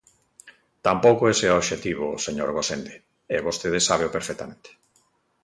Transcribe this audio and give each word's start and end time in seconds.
Tampouco 0.87 1.23
ese 1.33 1.45
é 1.47 1.51
o 1.53 1.59
obxectivo, 1.61 2.05
señor 2.25 2.49
Gosende, 2.57 2.93
e 3.35 3.37
vostede 3.47 3.79
sábeo 3.89 4.13
perfectamente. 4.17 4.69